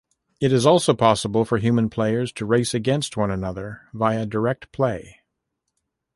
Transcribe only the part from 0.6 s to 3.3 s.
also possible for human players to race against one